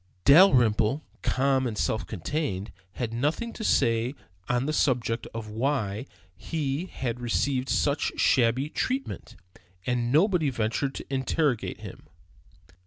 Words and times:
Dalrymple, 0.25 1.05
calm 1.21 1.67
and 1.67 1.77
self 1.77 2.07
contained, 2.07 2.71
had 2.93 3.13
nothing 3.13 3.53
to 3.53 3.63
say 3.63 4.15
on 4.49 4.65
the 4.65 4.73
subject 4.73 5.27
of 5.31 5.47
why 5.49 6.07
he 6.35 6.87
had 6.87 7.19
received 7.19 7.69
such 7.69 8.11
shabby 8.19 8.67
treatment, 8.67 9.35
and 9.85 10.11
nobody 10.11 10.49
ventured 10.49 10.95
to 10.95 11.13
interrogate 11.13 11.81
him. 11.81 12.07